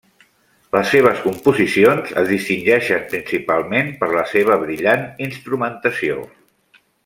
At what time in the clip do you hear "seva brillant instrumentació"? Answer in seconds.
4.33-6.21